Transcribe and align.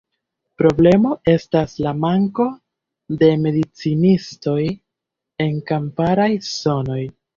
Problemo 0.59 1.09
estas 1.33 1.75
la 1.87 1.91
manko 2.05 2.47
de 3.19 3.29
medicinistoj 3.43 4.59
en 5.47 5.61
kamparaj 5.73 6.31
zonoj. 6.53 7.03